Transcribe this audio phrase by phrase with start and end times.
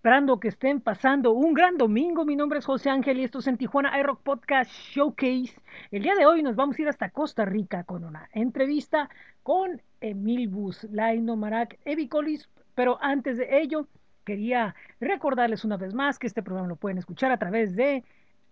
[0.00, 2.24] Esperando que estén pasando un gran domingo.
[2.24, 5.52] Mi nombre es José Ángel y esto es en Tijuana iRock Podcast Showcase.
[5.90, 9.10] El día de hoy nos vamos a ir hasta Costa Rica con una entrevista
[9.42, 12.48] con Emil Bus, Laino Marac, Evicolis.
[12.74, 13.88] Pero antes de ello,
[14.24, 18.02] quería recordarles una vez más que este programa lo pueden escuchar a través de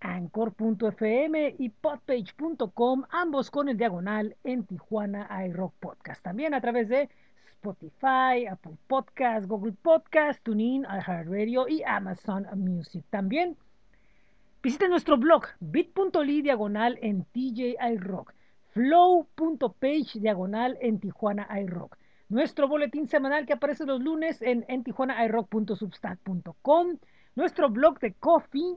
[0.01, 6.23] anchor.fm y podpage.com, ambos con el diagonal en Tijuana iRock Podcast.
[6.23, 7.09] También a través de
[7.59, 13.05] Spotify, Apple Podcast, Google Podcast, TuneIn, iHeartRadio y Amazon Music.
[13.10, 13.56] También
[14.62, 18.33] visiten nuestro blog bit.ly diagonal en TJ iRock,
[18.70, 21.98] flow.page diagonal en Tijuana iRock.
[22.28, 26.98] Nuestro boletín semanal que aparece los lunes en, en tijuanairock.substack.com.
[27.34, 28.77] Nuestro blog de Coffee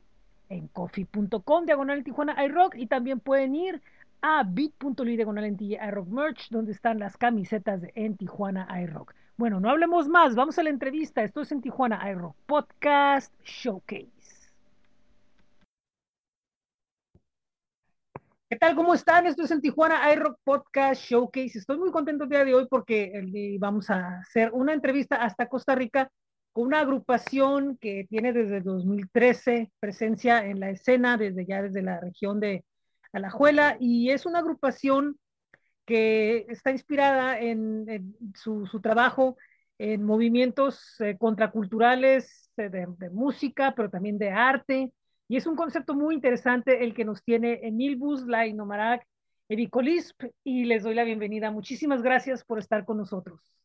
[0.49, 3.79] en coffee.com diagonal Tijuana iRock y también pueden ir
[4.21, 9.13] a bit.ly en iRock Merch, donde están las camisetas En Tijuana iRock.
[9.35, 11.23] Bueno, no hablemos más, vamos a la entrevista.
[11.23, 14.11] Esto es en Tijuana iRock Podcast Showcase.
[18.49, 18.75] ¿Qué tal?
[18.75, 19.25] ¿Cómo están?
[19.25, 21.57] Esto es en Tijuana iRock Podcast Showcase.
[21.57, 25.73] Estoy muy contento el día de hoy porque vamos a hacer una entrevista hasta Costa
[25.73, 26.11] Rica
[26.51, 32.01] con una agrupación que tiene desde 2013 presencia en la escena, desde ya desde la
[32.01, 32.65] región de
[33.11, 35.19] Alajuela, y es una agrupación
[35.85, 39.37] que está inspirada en, su, trabajo
[39.77, 44.91] en movimientos eh, contraculturales eh, de, música, pero también de arte,
[45.27, 49.05] y es un concepto muy interesante el que nos tiene Emil Buzla y Nomarak
[49.49, 51.51] Evicolisp, y les doy la bienvenida.
[51.51, 53.60] Muchísimas gracias por estar con nosotros.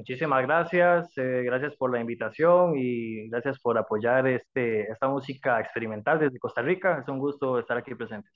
[0.00, 6.18] Muchísimas gracias, eh, gracias por la invitación y gracias por apoyar este, esta música experimental
[6.18, 7.00] desde Costa Rica.
[7.02, 8.32] Es un gusto estar aquí presentes.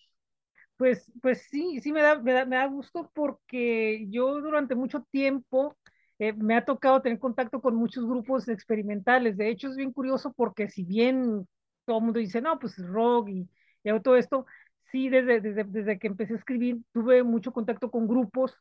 [0.76, 5.06] Pues, pues sí, sí me da, me da, me da gusto porque yo durante mucho
[5.10, 5.74] tiempo
[6.18, 9.38] eh, me ha tocado tener contacto con muchos grupos experimentales.
[9.38, 11.48] De hecho, es bien curioso porque si bien
[11.86, 13.48] todo el mundo dice, no, pues rock y,
[13.84, 14.44] y todo esto,
[14.92, 18.54] sí, desde, desde, desde que empecé a escribir tuve mucho contacto con grupos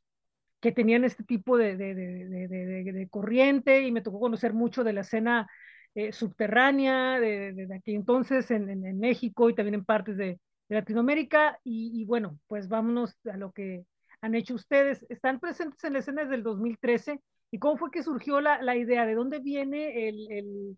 [0.64, 5.02] que tenían este tipo de, de, de, corriente y me tocó conocer mucho de la
[5.02, 5.46] escena
[5.94, 11.60] eh, subterránea de, aquí entonces en, en, México y también en partes de, Latinoamérica.
[11.66, 13.84] Y, bueno, pues vámonos a lo que
[14.22, 15.06] han hecho ustedes.
[15.10, 17.20] Están presentes en la escena desde el 2013.
[17.52, 19.06] ¿Y cómo fue que surgió la, la idea?
[19.06, 20.78] ¿De dónde viene el, el,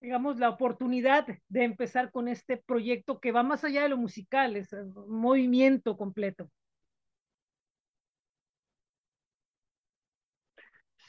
[0.00, 4.56] digamos, la oportunidad de empezar con este proyecto que va más allá de lo musical,
[4.56, 6.48] es un movimiento completo?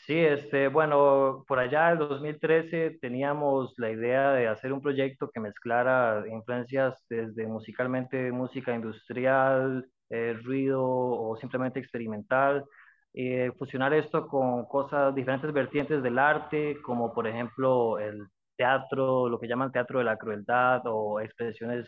[0.10, 5.40] Sí, este, bueno, por allá en 2013 teníamos la idea de hacer un proyecto que
[5.40, 12.66] mezclara influencias desde musicalmente música industrial, eh, ruido o simplemente experimental,
[13.14, 18.26] eh, fusionar esto con cosas, diferentes vertientes del arte, como por ejemplo el
[18.58, 21.88] teatro, lo que llaman teatro de la crueldad o expresiones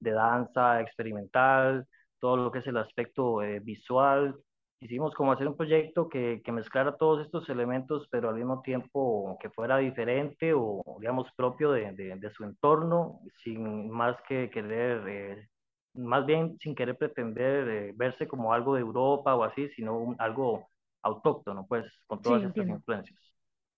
[0.00, 1.86] de danza experimental,
[2.18, 4.34] todo lo que es el aspecto eh, visual
[4.80, 9.36] Hicimos como hacer un proyecto que, que, mezclara todos estos elementos, pero al mismo tiempo
[9.40, 15.48] que fuera diferente o, digamos, propio de, de, su entorno, sin más que querer, eh,
[15.94, 20.68] más bien sin querer pretender eh, verse como algo de Europa o así, sino algo
[21.02, 23.18] autóctono, pues, con todas estas influencias.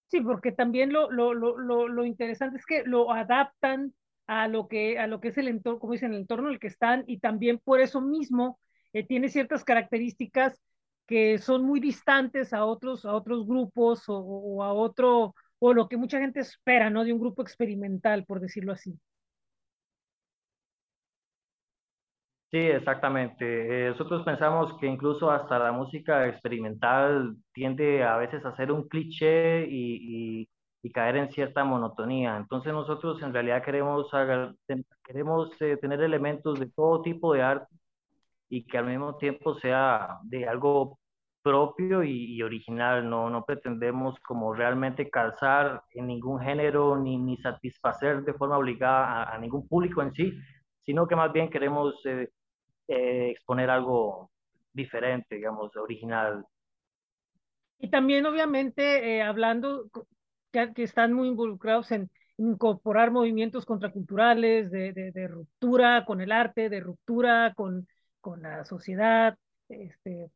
[0.08, 3.94] Sí, porque también lo, lo, lo, lo, interesante es que lo adaptan
[4.26, 6.60] a lo que, a lo que es el entorno, como dicen, el entorno en el
[6.60, 8.58] que están, y también por eso mismo
[8.92, 10.60] eh, tiene ciertas características
[11.10, 15.96] que son muy distantes a otros, a otros grupos o, a otro, o lo que
[15.96, 17.02] mucha gente espera, ¿no?
[17.02, 18.96] De un grupo experimental, por decirlo así.
[22.52, 23.86] Sí, exactamente.
[23.86, 28.88] Eh, nosotros pensamos que incluso hasta la música experimental tiende a veces a ser un
[28.88, 30.46] cliché y,
[30.82, 32.36] y, caer en cierta monotonía.
[32.36, 34.08] Entonces nosotros en realidad queremos,
[35.04, 37.74] queremos eh, tener elementos de todo tipo de arte
[38.48, 40.99] y que al mismo tiempo sea de algo
[41.42, 48.22] propio y, original, no, no pretendemos como realmente calzar en ningún género ni, ni satisfacer
[48.22, 50.38] de forma obligada a, ningún público en sí,
[50.84, 52.28] sino que más bien queremos eh,
[52.88, 54.30] eh, exponer algo
[54.72, 56.44] diferente, digamos, original.
[57.78, 59.88] Y también obviamente eh, hablando
[60.52, 66.32] que, que, están muy involucrados en incorporar movimientos contraculturales, de, de, de ruptura con el
[66.32, 67.86] arte, de ruptura con,
[68.20, 69.36] con la sociedad,
[69.68, 70.30] este,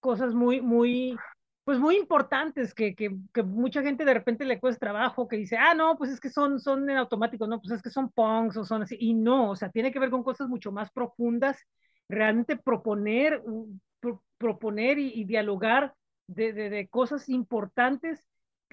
[0.00, 1.16] cosas muy, muy,
[1.64, 5.56] pues muy importantes que, que, que, mucha gente de repente le cuesta trabajo, que dice,
[5.56, 8.56] ah, no, pues es que son, son en automático, no, pues es que son punks
[8.56, 11.58] o son así, y no, o sea, tiene que ver con cosas mucho más profundas,
[12.08, 13.42] realmente proponer,
[14.38, 15.94] proponer y, dialogar
[16.26, 18.24] de, de, de, cosas importantes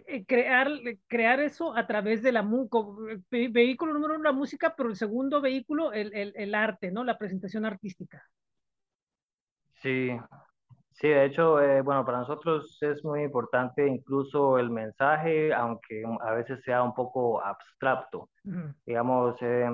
[0.07, 0.69] eh, crear,
[1.07, 2.77] crear eso a través de la música,
[3.29, 7.03] vehículo número uno, la música, pero el segundo vehículo, el, el, el, arte, ¿no?
[7.03, 8.23] La presentación artística.
[9.81, 10.11] Sí,
[10.95, 16.33] sí, de hecho, eh, bueno, para nosotros es muy importante incluso el mensaje, aunque a
[16.33, 18.29] veces sea un poco abstracto.
[18.43, 18.75] Uh -huh.
[18.85, 19.69] Digamos, eh,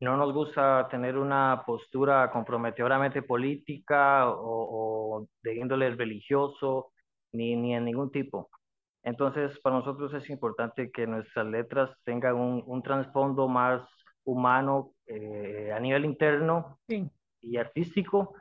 [0.00, 6.92] no nos gusta tener una postura comprometedoramente política o, o de índole religioso,
[7.32, 8.48] ni, ni en ningún tipo.
[9.02, 13.80] Entonces, para nosotros es importante que nuestras letras tengan un, un trasfondo más
[14.24, 17.08] humano eh, a nivel interno sí.
[17.40, 18.34] y artístico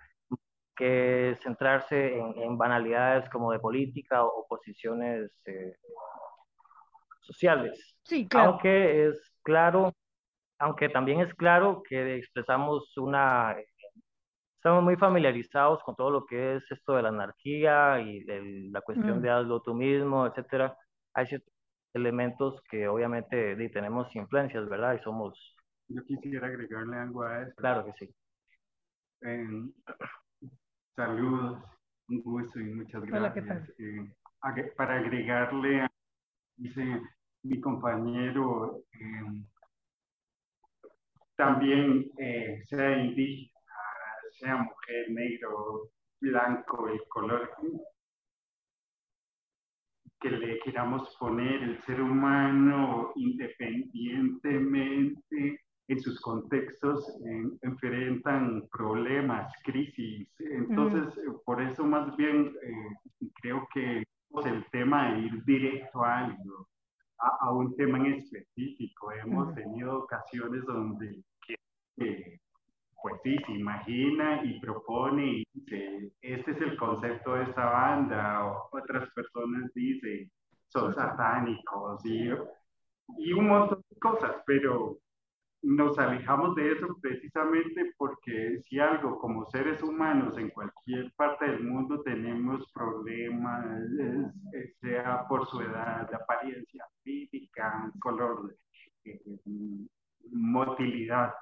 [0.75, 5.75] que centrarse en, en, banalidades como de política o posiciones eh,
[7.21, 7.97] sociales.
[8.03, 8.51] Sí, claro.
[8.51, 9.93] Aunque es claro,
[10.59, 13.55] aunque también es claro que expresamos una
[14.65, 18.81] estamos muy familiarizados con todo lo que es esto de la anarquía y el, la
[18.81, 19.21] cuestión mm.
[19.21, 20.75] de hazlo tú mismo, etcétera.
[21.13, 21.53] Hay ciertos
[21.93, 24.95] elementos que obviamente tenemos influencias, ¿verdad?
[24.99, 25.55] Y somos...
[25.87, 27.53] Yo quisiera agregarle algo a eso.
[27.57, 28.15] Claro que sí.
[29.21, 29.47] Eh,
[30.95, 31.61] saludos,
[32.07, 33.69] un gusto y muchas gracias.
[33.77, 34.09] Eh,
[34.77, 35.87] para agregarle,
[36.55, 37.01] dice
[37.43, 39.43] mi compañero, eh,
[41.35, 43.51] también eh, sea indígena
[44.39, 47.51] sea mujer, negro, blanco, el color
[50.19, 60.27] que le queramos poner, el ser humano independientemente en sus contextos en, enfrentan problemas, crisis.
[60.39, 61.35] Entonces, mm.
[61.45, 64.03] por eso más bien eh, creo que
[64.45, 66.67] el tema de ir directo a algo,
[67.19, 69.11] a, a un tema en específico.
[69.11, 69.55] Hemos mm.
[69.55, 71.23] tenido ocasiones donde
[71.97, 72.39] eh,
[73.01, 78.45] pues sí, se imagina y propone y dice, este es el concepto de esta banda,
[78.47, 80.29] o otras personas dicen,
[80.67, 82.29] son satánicos y,
[83.19, 84.97] y un montón de cosas, pero
[85.65, 91.63] nos alejamos de eso precisamente porque si algo como seres humanos en cualquier parte del
[91.63, 93.65] mundo tenemos problemas,
[94.79, 98.55] sea por su edad, apariencia física, color,
[99.05, 99.19] eh,
[100.31, 101.33] motilidad,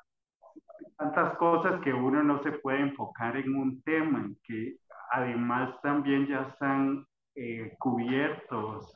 [0.98, 4.78] tantas cosas que uno no se puede enfocar en un tema, que
[5.12, 7.06] además también ya están
[7.36, 8.96] eh, cubiertos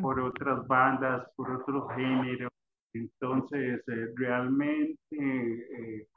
[0.00, 2.51] por otras bandas, por otros géneros.
[2.94, 6.08] Entonces, eh, realmente eh,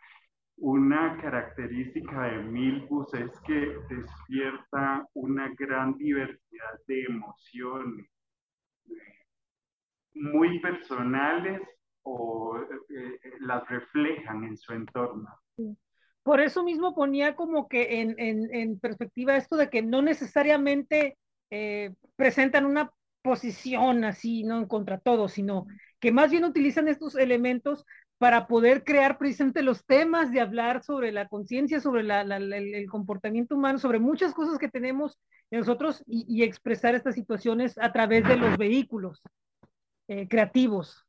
[0.57, 8.07] una característica de Milbus es que despierta una gran diversidad de emociones
[10.13, 11.61] muy personales
[12.03, 15.27] o eh, las reflejan en su entorno.
[16.23, 21.17] Por eso mismo ponía como que en, en, en perspectiva esto de que no necesariamente
[21.51, 25.67] eh, presentan una posición así, no contra todo, sino
[25.99, 27.85] que más bien utilizan estos elementos
[28.17, 33.77] para poder crear precisamente los temas de hablar sobre la conciencia, sobre el, comportamiento humano,
[33.77, 35.19] sobre muchas cosas que tenemos
[35.51, 39.21] nosotros y, expresar estas situaciones a través de los vehículos
[40.07, 41.05] eh, creativos.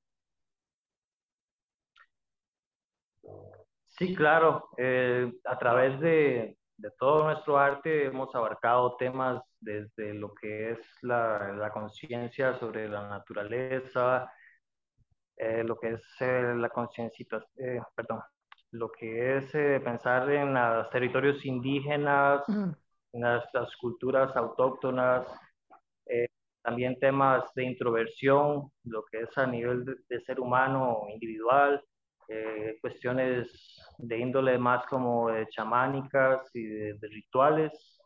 [3.87, 4.69] Sí, claro.
[4.77, 6.59] Eh, a través de,
[6.99, 14.31] todo nuestro arte hemos abarcado temas desde lo que es la conciencia sobre la naturaleza,
[15.37, 17.27] eh, lo que es eh, la conciencia,
[17.59, 18.21] eh, perdón,
[18.73, 22.71] lo que es eh, pensar en los territorios indígenas, mm.
[23.13, 25.27] en las, las, culturas autóctonas,
[26.07, 26.29] eh,
[26.63, 31.83] también temas de introversión, lo que es a nivel de, de ser humano individual,
[32.81, 33.47] cuestiones
[33.99, 38.01] de índole más como de chamánicas y de, de, rituales.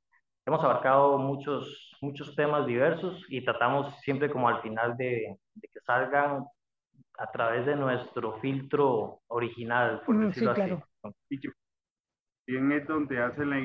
[0.45, 5.81] Hemos abarcado muchos, muchos temas diversos y tratamos siempre como al final de, de que
[5.81, 6.45] salgan
[7.21, 10.83] a través de nuestro filtro original, por mm, decirlo sí, claro.
[11.03, 11.41] así.
[12.47, 13.59] Bien es donde hace la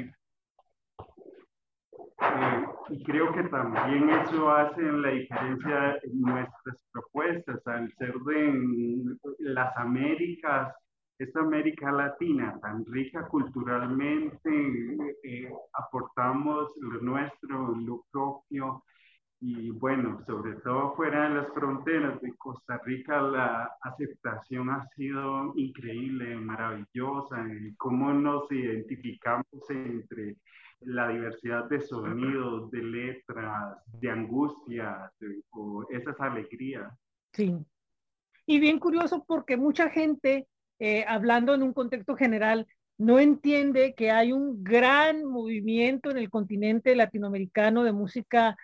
[2.17, 9.17] eh, y creo que también eso hace la diferencia en nuestras propuestas, al ser de
[9.39, 10.73] las Américas,
[11.17, 18.83] esta América Latina tan rica culturalmente, eh, aportamos lo nuestro, lo propio,
[19.47, 25.53] y bueno, sobre todo fuera de las fronteras de Costa Rica, la aceptación ha sido
[25.55, 30.37] increíble, maravillosa, y cómo nos identificamos entre
[30.79, 35.11] la diversidad de sonidos, de letras, de angustias,
[35.51, 36.91] o esas alegrías.
[37.33, 37.55] Sí.
[38.47, 40.47] Y bien curioso porque mucha gente,
[40.79, 42.65] eh, hablando en un contexto general,
[42.97, 48.57] no entiende que hay un gran movimiento en el continente latinoamericano de música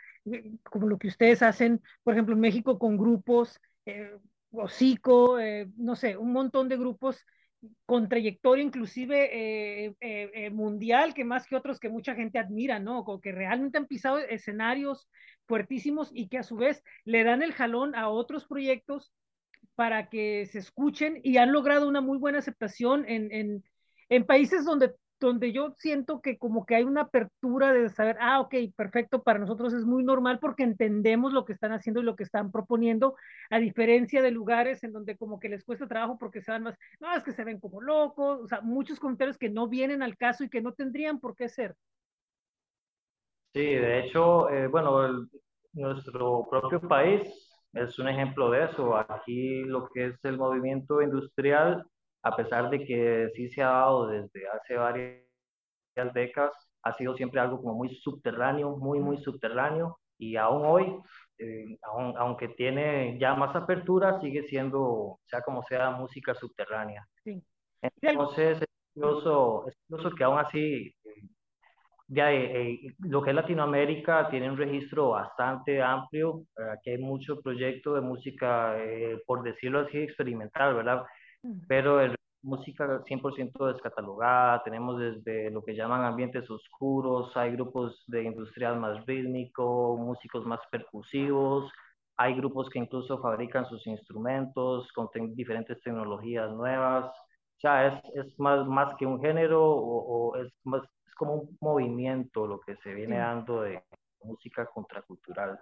[0.64, 4.12] como lo que ustedes hacen, por ejemplo, en México con grupos, eh,
[4.52, 7.26] Hocico, eh, no sé, un montón de grupos
[7.86, 9.30] con trayectoria inclusive
[9.86, 13.00] eh, eh, eh, mundial, que más que otros que mucha gente admira, ¿no?
[13.00, 15.08] O que realmente han pisado escenarios
[15.48, 19.14] fuertísimos y que a su vez le dan el jalón a otros proyectos
[19.76, 23.64] para que se escuchen y han logrado una muy buena aceptación en, en,
[24.10, 24.94] en países donde
[25.28, 29.40] donde yo siento que como que hay una apertura de saber, ah, ok, perfecto, para
[29.40, 33.16] nosotros es muy normal porque entendemos lo que están haciendo y lo que están proponiendo,
[33.50, 36.76] a diferencia de lugares en donde como que les cuesta trabajo porque se van más,
[37.00, 40.18] no, es que se ven como locos, o sea, muchos comentarios que no vienen al
[40.18, 41.76] caso y que no tendrían por qué ser.
[43.54, 45.28] Sí, de hecho, eh, bueno,
[45.74, 47.22] nuestro propio país
[47.74, 48.96] es un ejemplo de eso.
[48.96, 51.86] Aquí lo que es el movimiento industrial
[52.24, 55.22] a pesar de que sí se ha dado desde hace varias
[56.14, 60.96] décadas, ha sido siempre algo como muy subterráneo, muy, muy subterráneo, y aún hoy,
[61.40, 67.08] eh, aunque tiene ya más apertura, sigue siendo, sea como sea, música subterránea.
[67.24, 67.42] Sí.
[68.02, 70.96] Entonces, es curioso, es curioso que aún así,
[72.08, 77.42] ya, eh, eh, lo que es Latinoamérica tiene un registro bastante amplio, aquí hay mucho
[77.42, 78.76] proyecto de música,
[79.26, 81.04] por decirlo así, experimental, ¿verdad?
[81.68, 88.24] Pero el música 100% descatalogada, tenemos desde lo que llaman ambientes oscuros, hay grupos de
[88.24, 91.72] industrial más rítmico, músicos más percusivos,
[92.18, 98.40] hay grupos que incluso fabrican sus instrumentos con diferentes tecnologías nuevas, o sea, es, es
[98.40, 102.94] más, más que un género o, es, más, es como un movimiento lo que se
[102.94, 103.84] viene dando de
[104.24, 105.60] música contracultural.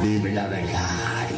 [0.00, 1.28] Vive la verdad,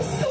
[0.00, 0.27] so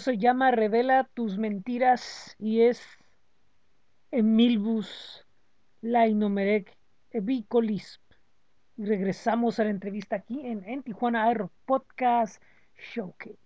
[0.00, 2.82] se llama Revela tus mentiras y es
[4.10, 5.26] Emilbus
[5.82, 6.76] Lainomerec
[7.10, 8.02] Evicolisp.
[8.76, 12.42] Regresamos a la entrevista aquí en, en Tijuana Aero Podcast
[12.94, 13.38] Showcase.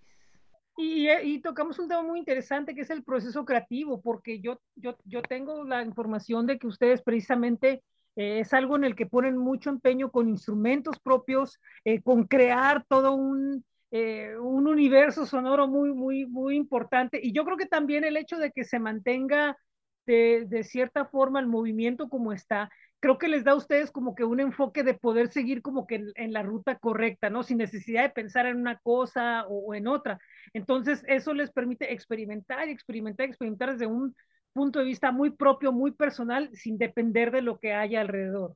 [0.77, 4.97] Y, y, tocamos un tema muy interesante que es el proceso creativo, porque yo, yo,
[5.05, 7.81] yo tengo la información de que ustedes precisamente
[8.15, 12.85] eh, es algo en el que ponen mucho empeño con instrumentos propios, eh, con crear
[12.89, 17.19] todo un, eh, un universo sonoro muy, muy, muy importante.
[17.21, 19.57] Y yo creo que también el hecho de que se mantenga
[20.05, 22.69] de, de cierta forma el movimiento como está,
[23.05, 26.03] creo que les da a ustedes como que un enfoque de poder seguir como que
[26.15, 27.43] en, la ruta correcta, ¿no?
[27.43, 30.17] Sin necesidad de pensar en una cosa o, en otra.
[30.53, 34.15] Entonces, eso les permite experimentar experimentar, experimentar desde un
[34.53, 38.55] punto de vista muy propio, muy personal, sin depender de lo que haya alrededor.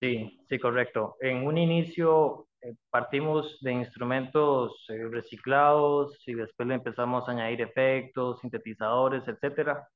[0.00, 1.16] Sí, sí, correcto.
[1.20, 2.45] En un inicio
[2.90, 9.86] partimos de instrumentos eh, reciclados y después le empezamos a añadir efectos, sintetizadores, etcétera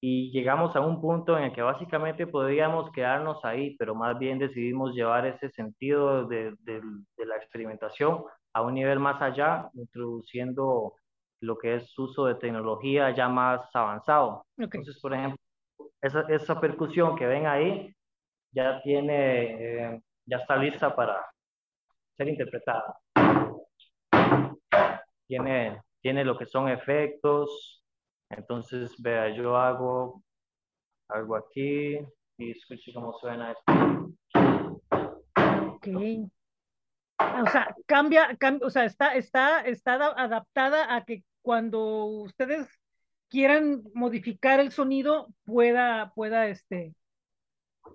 [0.00, 4.38] y llegamos a un punto en el que básicamente podríamos quedarnos ahí, pero más bien
[4.38, 6.80] decidimos llevar ese sentido de, de,
[7.16, 10.94] de, la experimentación a un nivel más allá, introduciendo
[11.40, 14.44] lo que es uso de tecnología ya más avanzado.
[14.54, 14.80] Okay.
[14.80, 15.38] Entonces, por ejemplo,
[16.02, 17.94] esa, esa, percusión que ven ahí
[18.52, 21.24] ya tiene, eh, ya está lista para
[22.16, 22.98] ser interpretada.
[25.26, 27.82] Tiene, tiene lo que son efectos,
[28.30, 30.22] entonces, vea, yo hago
[31.08, 31.98] algo aquí
[32.38, 33.72] y escuche cómo suena esto.
[35.74, 35.88] Ok.
[37.18, 42.68] O sea, cambia, cambia, o sea, está, está, está adaptada a que cuando ustedes
[43.28, 46.94] quieran modificar el sonido, pueda, pueda, este.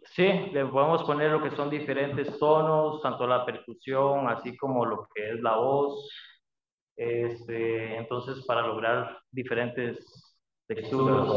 [0.03, 5.07] Sí, le podemos poner lo que son diferentes tonos, tanto la percusión, así como lo
[5.13, 6.09] que es la voz.
[6.95, 11.27] Este, entonces, para lograr diferentes texturas.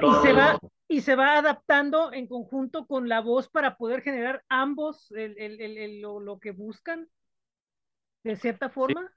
[0.00, 0.58] y se va
[0.98, 5.60] y se va adaptando en conjunto con la voz para poder generar ambos el, el,
[5.60, 7.06] el, lo, lo, que buscan
[8.24, 9.08] de cierta forma.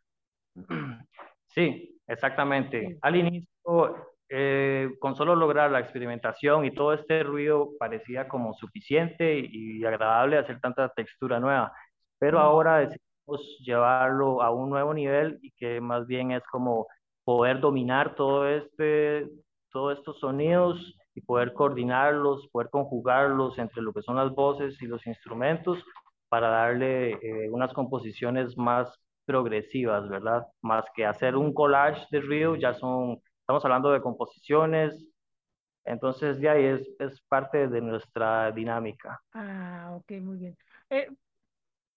[1.48, 2.88] Sí, exactamente.
[2.88, 2.98] Sí.
[3.02, 3.96] Al inicio
[4.30, 10.38] eh, con solo lograr la experimentación y todo este ruido parecía como suficiente y, agradable
[10.38, 11.74] hacer tanta textura nueva,
[12.18, 16.88] pero ahora decidimos llevarlo a un nuevo nivel y que más bien es como
[17.26, 19.28] poder dominar todo este,
[19.72, 24.88] todos estos sonidos y poder coordinarlos, poder conjugarlos entre lo que son las voces y
[24.88, 25.84] los instrumentos
[26.30, 28.88] para darle eh, unas composiciones más
[29.26, 30.48] progresivas, ¿verdad?
[30.62, 33.22] Más que hacer un collage de ruido, ya son
[33.52, 34.96] Estamos hablando de composiciones,
[35.84, 39.20] entonces ya es, es parte de nuestra dinámica.
[39.34, 40.58] Ah, ok, muy bien.
[40.90, 41.10] Eh,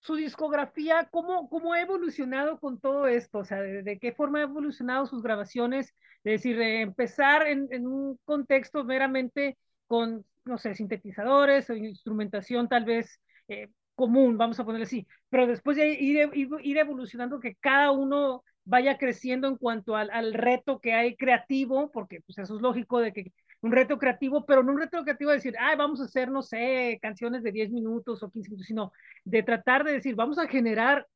[0.05, 3.39] su discografía, ¿cómo, ¿cómo ha evolucionado con todo esto?
[3.39, 5.95] O sea, ¿de, qué forma ha evolucionado sus grabaciones?
[6.25, 12.69] Es decir, de empezar en, en, un contexto meramente con, no sé, sintetizadores o instrumentación
[12.69, 17.41] tal vez eh, común, vamos a ponerle así, pero después de ir, ir, ir evolucionando
[17.41, 22.39] que cada uno vaya creciendo en cuanto al, al, reto que hay creativo, porque pues
[22.39, 23.33] eso es lógico de que
[23.65, 26.43] un reto creativo, pero no un reto creativo de decir, ay, vamos a hacer, no
[26.43, 28.93] sé, canciones de 10 minutos o 15 minutos, sino
[29.25, 31.07] de tratar de decir, vamos a generar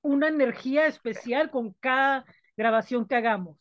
[0.00, 2.24] una energía especial con cada
[2.56, 3.58] grabación que hagamos.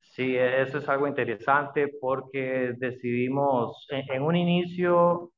[0.00, 5.30] Sí, eso es algo interesante porque decidimos, en, en un inicio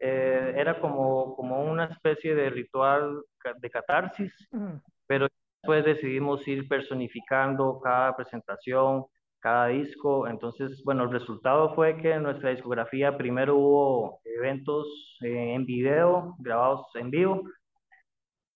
[0.00, 3.22] eh, era como, como una especie de ritual
[3.60, 4.82] de catarsis, uh -huh.
[5.06, 5.28] pero
[5.62, 9.06] después decidimos ir personificando cada presentación,
[9.40, 10.26] cada disco.
[10.28, 16.86] Entonces, bueno, el resultado fue que en nuestra discografía primero hubo eventos en video, grabados
[16.94, 17.42] en vivo,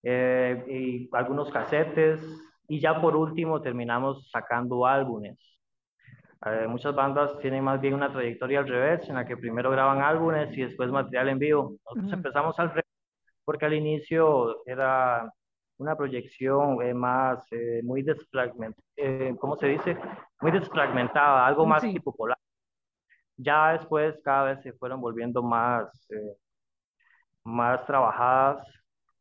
[0.02, 2.20] eh, y algunos casetes,
[2.68, 5.38] y ya por último terminamos sacando álbumes.
[6.44, 10.00] Eh, muchas bandas tienen más bien una trayectoria al revés, en la que primero graban
[10.02, 11.62] álbumes y después material en vivo.
[11.84, 12.14] Nosotros uh -huh.
[12.14, 12.84] empezamos al revés,
[13.44, 15.32] porque al inicio era
[15.82, 19.96] una proyección eh, más, eh, muy desfragmentada, eh, ¿cómo se dice?
[20.42, 21.92] Muy desfragmentada, algo más sí.
[21.92, 22.36] tipo polar.
[23.36, 26.36] Ya después cada vez se fueron volviendo más, eh,
[27.44, 28.66] más trabajadas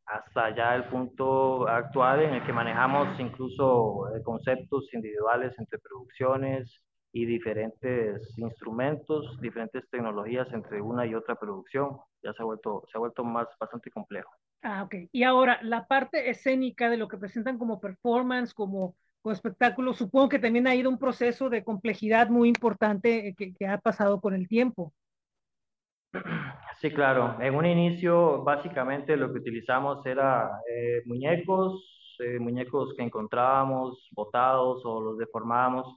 [0.05, 6.81] hasta ya el punto actual en el que manejamos incluso eh, conceptos individuales entre producciones
[7.13, 11.97] y diferentes instrumentos, diferentes tecnologías entre una y otra producción.
[12.23, 14.31] Ya se ha vuelto, se ha vuelto más, bastante complejo.
[14.63, 14.95] Ah, ok.
[15.11, 20.29] Y ahora, la parte escénica de lo que presentan como performance, como, como espectáculo, supongo
[20.29, 24.19] que también ha ido un proceso de complejidad muy importante eh, que, que ha pasado
[24.19, 24.93] con el tiempo.
[26.81, 27.37] Sí, claro.
[27.39, 34.81] En un inicio, básicamente lo que utilizamos era eh, muñecos, eh, muñecos que encontrábamos botados
[34.85, 35.95] o los deformábamos.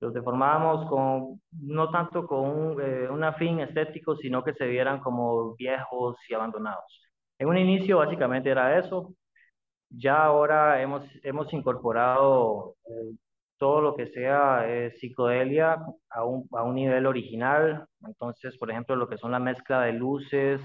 [0.00, 5.00] Los deformábamos con, no tanto con un, eh, un afín estético, sino que se vieran
[5.00, 7.00] como viejos y abandonados.
[7.38, 9.14] En un inicio, básicamente era eso.
[9.96, 12.76] Ya ahora hemos, hemos incorporado
[13.58, 15.76] todo lo que sea eh, psicodelia
[16.10, 17.86] a un, a un, nivel original.
[18.06, 20.60] Entonces, por ejemplo, lo que son la mezcla de luces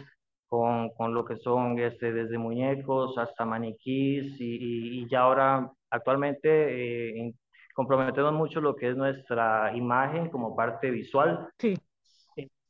[0.47, 7.19] con, con lo que son este, desde muñecos hasta maniquís y, y ya ahora actualmente
[7.19, 7.33] eh,
[7.75, 11.47] comprometemos mucho lo que es nuestra imagen como parte visual.
[11.59, 11.75] Sí.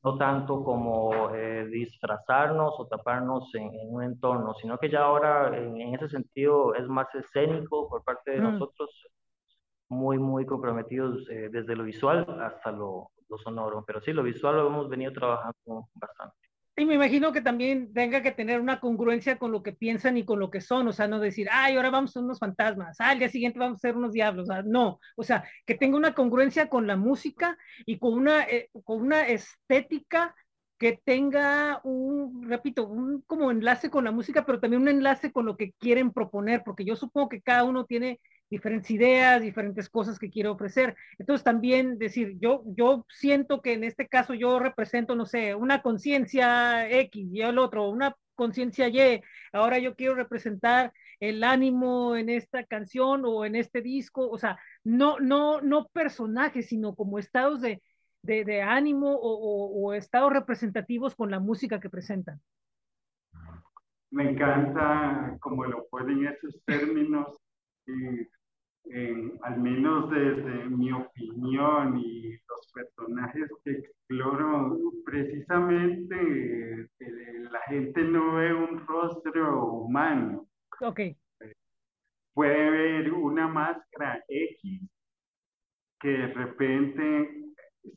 [0.08, 5.58] No tanto como eh, disfrazarnos o taparnos en, en, un entorno, sino que ya ahora
[5.58, 8.43] en, en ese sentido es más escénico por parte de mm.
[8.43, 8.89] nosotros
[9.89, 13.84] muy, muy comprometidos eh, desde lo visual hasta lo, lo, sonoro.
[13.86, 16.47] Pero sí, lo visual lo hemos venido trabajando bastante.
[16.80, 20.26] Y me imagino que también tenga que tener una congruencia con lo que piensan y
[20.26, 22.98] con lo que son, o sea, no decir, ay, ahora vamos a ser unos fantasmas,
[23.00, 25.98] ah, al día siguiente vamos a ser unos diablos, sea, no, o sea, que tenga
[25.98, 30.36] una congruencia con la música y con una, eh, con una estética
[30.78, 35.48] que tenga un, repito, un como enlace con la música, pero también un enlace con
[35.48, 40.20] lo que quieren proponer, porque yo supongo que cada uno tiene diferentes ideas, diferentes cosas
[40.20, 40.96] que quiere ofrecer.
[41.18, 45.82] Entonces también decir, yo, yo siento que en este caso yo represento, no sé, una
[45.82, 52.30] conciencia X y el otro, una conciencia Y, ahora yo quiero representar el ánimo en
[52.30, 57.62] esta canción o en este disco, o sea, no, no, no personajes, sino como estados
[57.62, 57.82] de,
[58.22, 62.40] de, de ánimo o, o, o estados representativos con la música que presentan.
[64.12, 67.36] Me encanta como lo ponen esos términos
[68.91, 78.02] eh, al menos desde mi opinión y los personajes que exploro, precisamente eh, la gente
[78.04, 80.47] no ve un rostro humano.
[80.82, 81.02] Ok.
[82.34, 84.82] Puede ver una máscara X
[86.00, 87.47] que de repente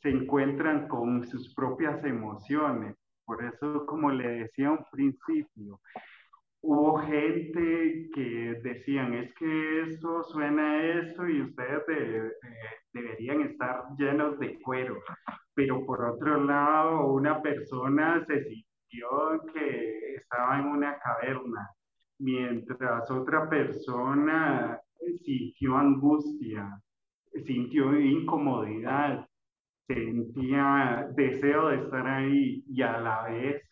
[0.02, 2.96] se encuentran con sus propias emociones.
[3.24, 5.80] Por eso, como le decía un principio,
[6.62, 12.32] hubo gente que decían, es que esto suena a esto y ustedes de,
[12.92, 14.96] deberían estar llenos de cuero.
[15.54, 21.70] Pero por otro lado, una persona se sintió que estaba en una caverna,
[22.18, 24.80] mientras otra persona
[25.24, 26.80] sintió angustia,
[27.46, 29.26] sintió incomodidad,
[29.86, 33.62] sentía deseo de estar ahí y a la vez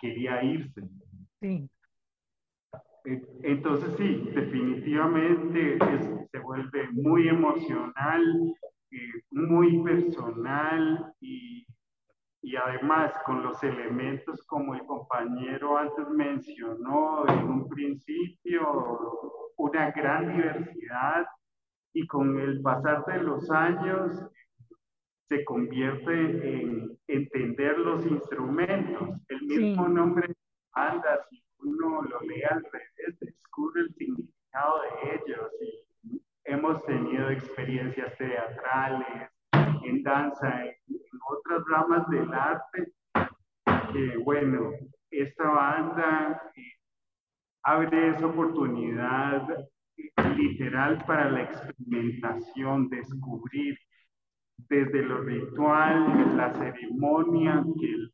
[0.00, 0.82] quería irse.
[1.40, 1.68] Sí.
[3.42, 5.78] Entonces sí, definitivamente
[6.30, 8.54] se vuelve muy emocional,
[8.90, 11.66] eh, muy personal y,
[12.42, 20.34] y, además con los elementos como el compañero antes mencionó en un principio, una gran
[20.34, 21.26] diversidad
[21.94, 24.30] y con el pasar de los años
[25.28, 29.10] se convierte en entender los instrumentos.
[29.28, 29.92] El mismo sí.
[29.92, 30.34] nombre
[30.72, 35.50] anda, si uno lo lee al revés, descubre el significado de ellos.
[35.60, 39.30] Y hemos tenido experiencias teatrales,
[39.84, 42.92] en danza, en, en otras ramas del arte,
[43.92, 44.72] que bueno,
[45.10, 46.62] esta banda eh,
[47.62, 49.48] abre esa oportunidad
[50.36, 53.78] literal para la experimentación, descubrir
[54.68, 58.08] desde lo ritual, la ceremonia, que,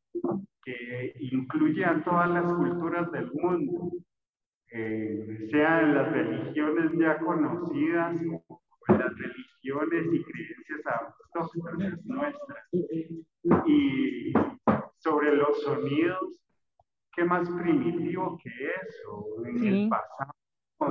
[0.64, 3.90] que incluye a todas las culturas del mundo,
[4.70, 10.80] eh, sean las religiones ya conocidas o las religiones y creencias
[11.34, 12.68] autóctonas nuestras.
[13.66, 14.32] Y
[14.98, 16.40] sobre los sonidos,
[17.12, 19.46] ¿qué más primitivo que eso?
[19.46, 19.68] En sí.
[19.68, 20.34] el pasado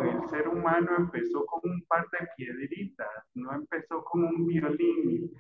[0.02, 5.32] el ser humano empezó con un par de piedritas, no empezó con un violín.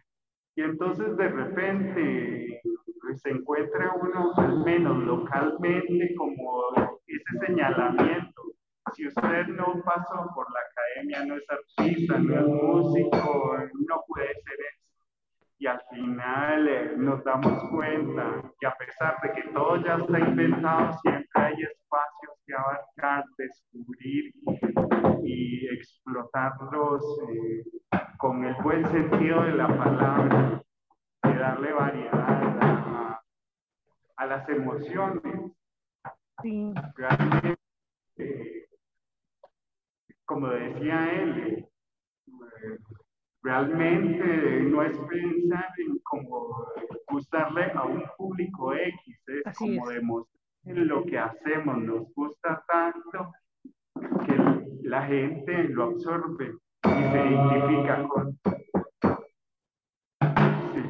[0.55, 2.61] Y entonces de repente
[3.01, 8.41] pues, se encuentra uno, al menos localmente, como ese señalamiento.
[8.93, 13.57] Si usted no pasó por la academia, no es artista, no es músico,
[13.89, 14.82] no puede ser eso.
[15.63, 20.19] Y al final eh, nos damos cuenta que a pesar de que todo ya está
[20.19, 24.33] inventado, siempre hay espacios que abarcar, descubrir
[25.23, 27.63] y explotarlos eh,
[28.17, 30.61] con el buen sentido de la palabra,
[31.23, 33.21] y darle variedad a,
[34.17, 35.53] a las emociones.
[36.41, 36.73] Sí.
[36.97, 37.55] Realmente,
[38.17, 38.67] eh,
[40.25, 41.69] como decía él,
[43.43, 46.65] realmente no es pensar en cómo
[47.09, 49.95] gustarle a un público X, es Así como es.
[49.97, 53.31] demostrar que lo que hacemos nos gusta tanto
[54.25, 56.53] que la gente lo absorbe
[56.85, 58.37] y se identifica con.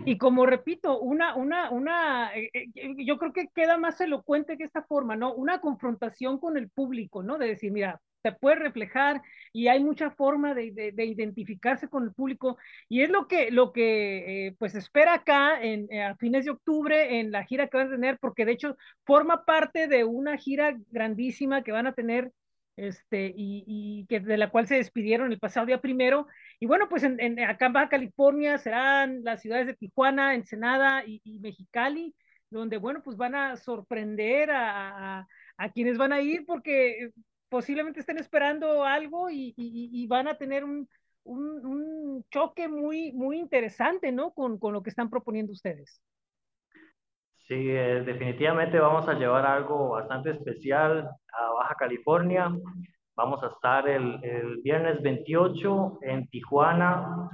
[0.05, 4.65] Y como repito, una, una, una, eh, eh, yo creo que queda más elocuente que
[4.65, 5.33] esta forma, ¿no?
[5.33, 7.37] Una confrontación con el público, ¿no?
[7.37, 12.03] De decir, mira, te puede reflejar y hay mucha forma de, de, de identificarse con
[12.03, 12.57] el público
[12.89, 16.51] y es lo que, lo que eh, pues espera acá en, eh, a fines de
[16.51, 20.37] octubre en la gira que van a tener, porque de hecho forma parte de una
[20.37, 22.31] gira grandísima que van a tener
[22.75, 26.27] este, y, y, que de la cual se despidieron el pasado día primero.
[26.59, 31.03] Y bueno, pues en, en, acá en Baja California serán las ciudades de Tijuana, Ensenada
[31.05, 32.15] y, y Mexicali,
[32.49, 37.11] donde, bueno, pues van a sorprender a, a, a, quienes van a ir porque
[37.49, 40.89] posiblemente estén esperando algo y, y, van a tener un,
[41.23, 44.33] un, un, choque muy, muy interesante, ¿no?
[44.33, 46.01] Con, con lo que están proponiendo ustedes.
[47.53, 52.51] Sí, eh, definitivamente vamos a llevar algo bastante especial a Baja California.
[53.15, 57.29] Vamos a estar el, el viernes 28 en Tijuana,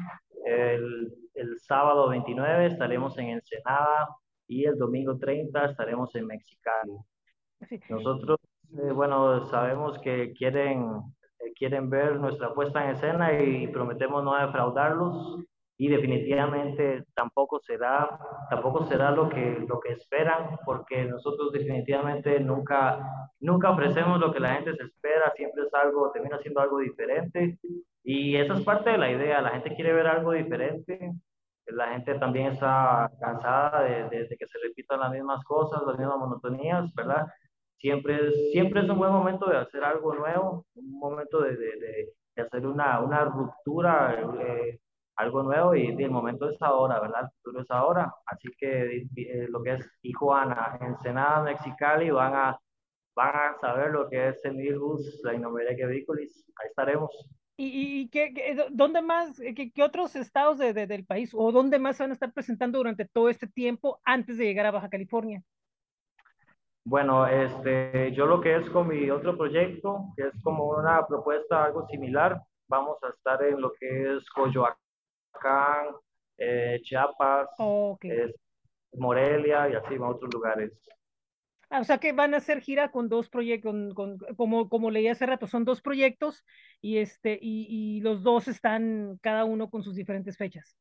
[0.46, 4.10] el, el, sábado 29 estaremos en Ensenada
[4.46, 6.98] y el domingo 30 estaremos en Mexicali.
[7.70, 7.80] Sí.
[7.88, 8.40] Nosotros,
[8.74, 11.02] eh, bueno, sabemos que quieren,
[11.40, 15.46] eh, quieren ver nuestra puesta en escena y prometemos no defraudarlos
[15.82, 23.00] y definitivamente tampoco será tampoco será lo que lo que esperan porque nosotros definitivamente nunca
[23.40, 27.58] nunca ofrecemos lo que la gente espera siempre es algo termina siendo algo diferente.
[28.04, 31.14] Y esa es parte de la idea la gente quiere ver algo diferente
[31.68, 36.94] la gente también está cansada de, que se repitan las mismas cosas las mismas monotonías
[36.94, 37.26] verdad
[37.78, 42.10] siempre es, siempre es un buen momento de hacer algo nuevo un momento de, de,
[42.36, 44.80] de hacer una, una ruptura eh,
[45.20, 47.24] algo nuevo y, y, el momento es ahora, ¿verdad?
[47.24, 48.14] El futuro es ahora.
[48.26, 52.60] Así que eh, lo que es Tijuana, Ensenada, Mexicali van a,
[53.16, 56.46] van a saber lo que es Emilbus, la Innovaria Vehiculis.
[56.56, 57.12] Ahí estaremos.
[57.58, 61.52] ¿Y, y qué, qué, dónde más, qué, qué otros estados de, de, del país o
[61.52, 64.88] dónde más van a estar presentando durante todo este tiempo antes de llegar a Baja
[64.88, 65.44] California?
[66.86, 71.66] Bueno, este, yo lo que es con mi otro proyecto, que es como una propuesta
[71.66, 74.78] algo similar, vamos a estar en lo que es Coyoacán,
[75.34, 75.96] Michoacán,
[76.38, 78.12] eh, Chiapas, oh, okay.
[78.12, 78.36] eh,
[78.94, 80.72] Morelia y así en otros lugares.
[81.72, 84.90] Ah, o sea que van a hacer gira con dos proyectos, con, con, como, como
[84.90, 86.44] leí hace rato, son dos proyectos
[86.82, 90.76] y, este, y, y, los dos están cada uno con sus diferentes fechas.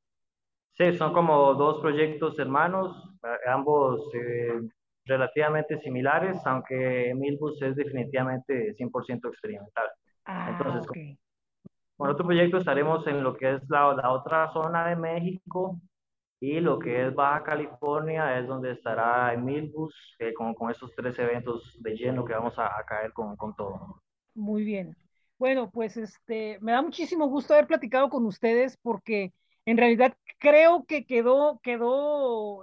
[0.73, 3.13] Sí, son como dos proyectos hermanos,
[3.47, 4.61] ambos eh,
[5.05, 9.87] relativamente similares, aunque Milbus es definitivamente 100% experimental.
[10.25, 11.19] Ah, Entonces, okay.
[11.99, 15.81] Con otro proyecto estaremos en lo que es la, otra zona de México
[16.39, 21.77] y lo que es Baja California es donde estará Emilbus eh, con, con tres eventos
[21.83, 24.01] de lleno que vamos a, caer con, todo.
[24.37, 24.97] Muy bien.
[25.41, 29.33] Bueno, pues este, me da muchísimo gusto haber platicado con ustedes porque
[29.67, 31.59] en realidad creo que quedó,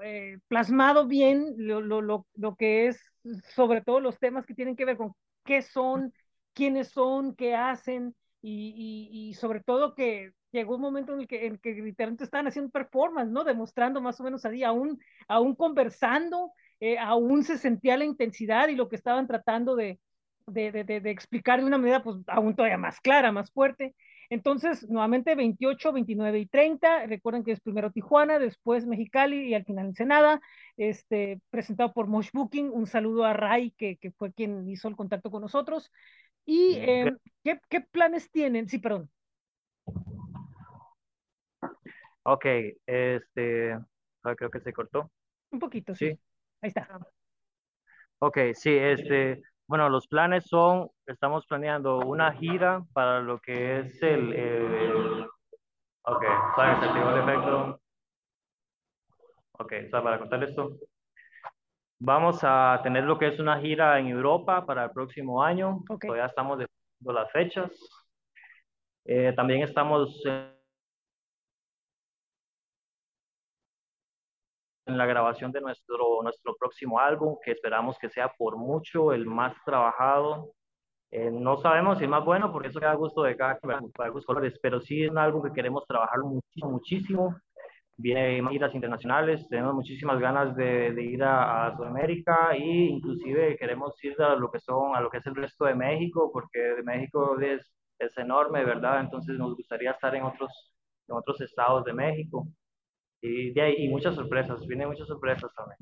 [0.02, 3.12] eh, plasmado bien lo, lo que es
[3.54, 6.14] sobre todo los temas que tienen que ver con qué son,
[6.54, 8.16] quiénes son, qué hacen
[8.48, 12.26] y, y, y, sobre todo que llegó un momento en el que, en que literalmente
[12.26, 13.44] estaban haciendo performance, ¿no?
[13.44, 18.76] Demostrando más o menos ahí, aún, aún conversando, eh, aún se sentía la intensidad y
[18.76, 20.00] lo que estaban tratando de,
[20.46, 23.96] de, de, de, explicar de una manera pues aún todavía más clara, más fuerte.
[24.30, 29.66] Entonces, nuevamente 28, 29 y 30, recuerden que es primero Tijuana, después Mexicali y al
[29.66, 30.40] final Ensenada,
[30.78, 34.96] este, presentado por Mosh Booking, un saludo a Ray, que, que fue quien hizo el
[34.96, 35.92] contacto con nosotros.
[36.46, 37.12] ¿Y eh,
[37.44, 38.68] ¿qué, ¿qué, planes tienen?
[38.68, 39.10] Sí, perdón.
[42.24, 42.46] Ok,
[42.86, 43.78] este,
[44.22, 45.12] creo que se cortó.
[45.52, 46.12] Un poquito, sí.
[46.12, 46.20] sí.
[46.62, 46.88] Ahí está.
[48.20, 54.02] Ok, sí, este, bueno, los planes son, estamos planeando una gira para lo que es
[54.02, 55.28] el, el
[56.04, 56.24] ok,
[56.56, 56.80] ¿sabes?
[56.80, 57.82] Se activó el efecto.
[59.54, 60.04] Ok, ¿sabes?
[60.04, 60.78] Para contar esto.
[62.00, 65.84] Vamos a tener lo que es una gira en Europa para el próximo año.
[65.90, 66.08] Okay.
[66.08, 67.72] Todavía estamos definiendo las fechas.
[69.06, 70.22] Eh, también estamos
[74.86, 79.26] en la grabación de nuestro, nuestro próximo álbum, que esperamos que sea por mucho el
[79.26, 80.52] más trabajado.
[81.12, 84.10] Eh, no sabemos si es más bueno, porque eso queda a gusto de cada para
[84.10, 87.36] gustos colores, pero sí es un álbum que queremos trabajar muchísimo, muchísimo
[87.98, 93.94] vienen giras internacionales, tenemos muchísimas ganas de, de ir a, a, Sudamérica e inclusive queremos
[94.04, 96.84] ir a lo que son, a lo que es el resto de México, porque de
[96.84, 97.62] México es,
[98.00, 99.02] es enorme, ¿verdad?
[99.02, 100.74] Entonces nos gustaría estar en otros,
[101.08, 102.48] en otros estados de México.
[103.22, 105.78] Y, de ahí, y muchas sorpresas, vienen muchas sorpresas también.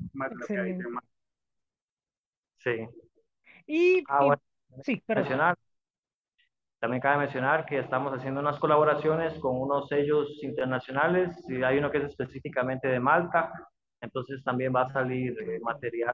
[2.58, 2.88] Sí.
[3.66, 4.42] Y, ah, bueno,
[4.82, 5.56] sí, mencionar,
[6.84, 11.90] también cabe mencionar que estamos haciendo unas colaboraciones con unos sellos internacionales, y hay uno
[11.90, 13.50] que es específicamente de Malta,
[14.02, 16.12] entonces también va a salir eh, material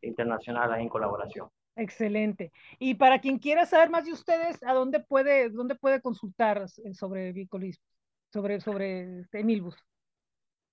[0.00, 1.50] internacional ahí en colaboración.
[1.76, 2.52] Excelente.
[2.78, 7.34] Y para quien quiera saber más de ustedes, ¿a dónde puede, dónde puede consultar sobre
[7.34, 7.84] Bicolismo,
[8.32, 9.76] sobre, sobre Emilbus?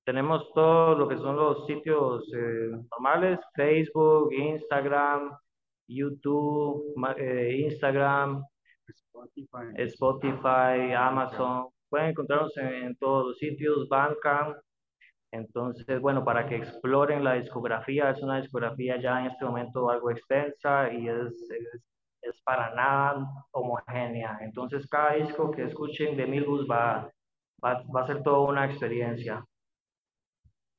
[0.06, 5.38] Tenemos todo lo que son los sitios eh, normales, Facebook, Instagram,
[5.90, 8.46] YouTube, eh, Instagram,
[8.94, 9.74] Spotify.
[9.78, 11.70] Spotify, Amazon.
[11.90, 14.58] Pueden encontrarnos en, todos los sitios, Bandcamp.
[15.32, 20.12] Entonces, bueno, para que exploren la discografía, es una discografía ya en este momento algo
[20.12, 21.50] extensa y es,
[22.22, 24.38] es, para nada homogénea.
[24.42, 27.12] Entonces, cada disco que escuchen de Milbus va,
[27.64, 29.44] va, va a ser toda una experiencia.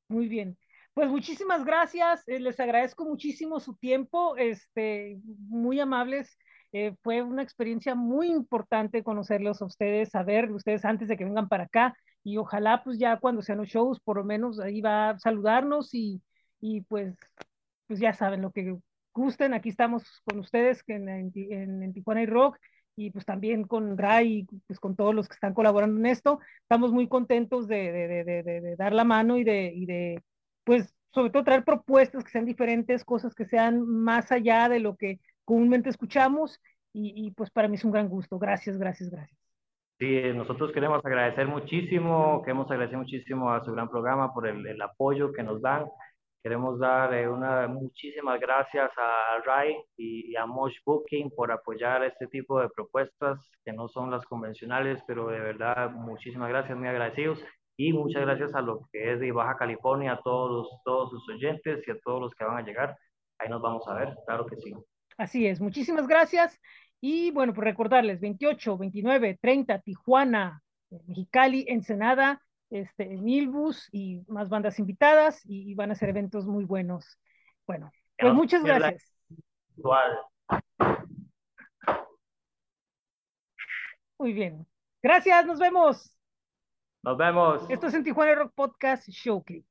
[0.09, 0.57] Muy bien.
[0.99, 6.37] Pues muchísimas gracias, eh, les agradezco muchísimo su tiempo, este, muy amables.
[6.73, 11.25] Eh, fue una experiencia muy importante conocerlos a ustedes, saber de ustedes antes de que
[11.25, 14.83] vengan para acá y ojalá pues ya cuando sean los shows por lo menos ahí
[14.83, 16.21] va a saludarnos y,
[16.61, 17.17] y pues,
[17.87, 18.77] pues ya saben lo que
[19.15, 21.33] gusten, aquí estamos con ustedes en, en,
[21.83, 22.59] en Tijuana y Rock
[22.97, 26.93] y pues también con Ray, pues con todos los que están colaborando en esto, estamos
[26.93, 30.23] muy contentos de, de, de, de dar la mano y y de,
[30.65, 34.97] pues sobre todo traer propuestas que sean diferentes, cosas que sean más allá de lo
[34.97, 36.61] que comúnmente escuchamos
[36.93, 38.39] y, y, pues para mí es un gran gusto.
[38.39, 39.41] Gracias, gracias, gracias.
[39.99, 44.81] Sí, nosotros queremos agradecer muchísimo, queremos agradecer muchísimo a su gran programa por el, el
[44.83, 45.87] apoyo que nos dan.
[46.43, 52.05] Queremos dar eh, una, muchísimas gracias a Ray y, y, a Mosh Booking por apoyar
[52.05, 56.89] este tipo de propuestas que no son las convencionales, pero de verdad muchísimas gracias, muy
[56.89, 57.43] agradecidos.
[57.79, 61.83] Y muchas gracias a lo que es de Baja California, a todos, todos sus oyentes
[61.87, 62.99] y a todos los que van a llegar.
[63.39, 64.75] Ahí nos vamos a ver, claro que sí.
[65.19, 66.59] Así es, muchísimas gracias.
[67.01, 70.63] Y bueno, por recordarles, 28, 29, 30, Tijuana,
[71.07, 77.19] Mexicali, Ensenada, este, Milbus y más bandas invitadas y, van a ser eventos muy buenos.
[77.67, 79.13] Bueno, pues muchas gracias.
[84.19, 84.67] Muy bien.
[85.03, 86.15] Gracias, nos vemos.
[87.03, 87.69] Nos vemos.
[87.69, 89.65] Esto es en Tijuana Rock Podcast Showcase.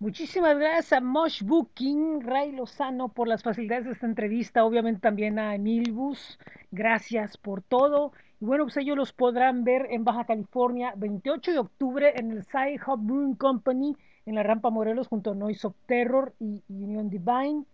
[0.00, 4.64] Muchísimas gracias a Mosh Booking, Ray Lozano, por las facilidades de esta entrevista.
[4.64, 6.38] Obviamente también a Emilbus.
[6.72, 8.12] Gracias por todo.
[8.40, 12.42] Y bueno, pues ellos los podrán ver en Baja California, 28 de octubre, en el
[12.42, 17.08] Sci Hub Brewing Company, en la Rampa Morelos, junto a Noise of Terror y Union
[17.08, 17.64] Divine.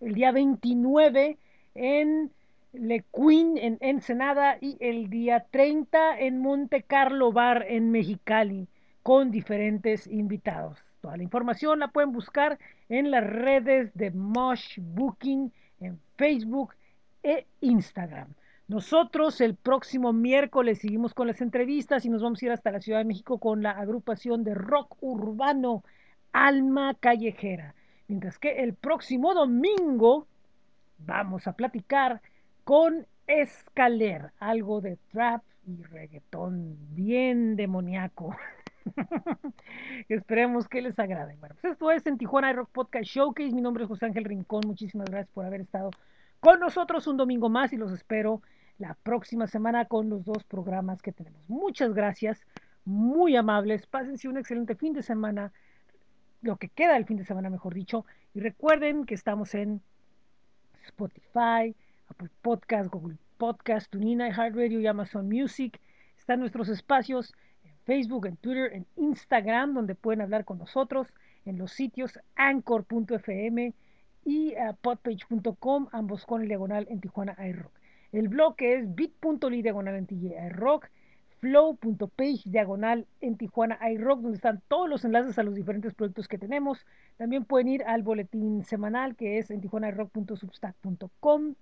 [0.00, 1.38] El día 29
[1.76, 2.32] en
[2.72, 4.58] Le Queen, en Ensenada.
[4.60, 8.66] Y el día 30 en Monte Carlo Bar, en Mexicali,
[9.04, 10.89] con diferentes invitados.
[11.00, 12.58] Toda la información la pueden buscar
[12.88, 16.74] en las redes de Mosh Booking, en Facebook
[17.22, 18.34] e Instagram.
[18.68, 22.80] Nosotros el próximo miércoles seguimos con las entrevistas y nos vamos a ir hasta la
[22.80, 25.82] Ciudad de México con la agrupación de rock urbano
[26.32, 27.74] Alma Callejera.
[28.06, 30.26] Mientras que el próximo domingo
[30.98, 32.20] vamos a platicar
[32.64, 38.36] con Escaler, algo de trap y reggaetón bien demoníaco.
[40.08, 41.36] Esperemos que les agrade.
[41.40, 43.52] Bueno, pues esto es en Tijuana Rock Podcast Showcase.
[43.52, 44.62] Mi nombre es José Ángel Rincón.
[44.66, 45.90] Muchísimas gracias por haber estado
[46.40, 48.42] con nosotros un domingo más y los espero
[48.78, 51.40] la próxima semana con los dos programas que tenemos.
[51.48, 52.40] Muchas gracias,
[52.84, 53.86] muy amables.
[53.86, 55.52] Pásense un excelente fin de semana,
[56.40, 58.06] lo que queda del fin de semana, mejor dicho.
[58.34, 59.82] Y recuerden que estamos en
[60.84, 61.76] Spotify,
[62.08, 65.78] Apple Podcast, Google Podcast, TuneIn, iHeartRadio y Amazon Music.
[66.18, 67.34] Están nuestros espacios
[67.90, 71.08] Facebook, en Twitter, en Instagram, donde pueden hablar con nosotros,
[71.44, 73.74] en los sitios anchor.fm
[74.24, 77.72] y uh, podpage.com, ambos con el diagonal en Tijuana iRock.
[78.12, 80.88] El blog es bit.ly diagonal en iRock,
[81.40, 86.38] flow.page diagonal en Tijuana iRock, donde están todos los enlaces a los diferentes proyectos que
[86.38, 86.86] tenemos.
[87.16, 91.56] También pueden ir al boletín semanal que es en tijuanairock.substack.com.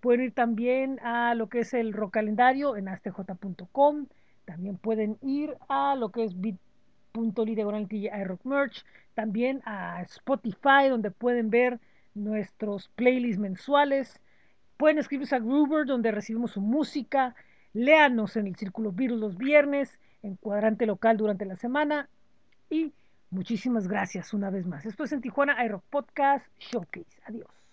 [0.00, 4.08] Pueden ir también a lo que es el rock calendario en astj.com
[4.50, 8.84] también pueden ir a lo que es bit.ly diagonal iRock Merch.
[9.14, 11.78] También a Spotify, donde pueden ver
[12.14, 14.20] nuestros playlists mensuales.
[14.76, 17.36] Pueden escribirse a Groover, donde recibimos su música.
[17.74, 20.00] Léanos en el Círculo Virus los viernes.
[20.22, 22.08] en Cuadrante Local durante la semana.
[22.68, 22.92] Y
[23.30, 24.84] muchísimas gracias una vez más.
[24.84, 27.22] Esto es en Tijuana Aero Podcast Showcase.
[27.24, 27.69] Adiós.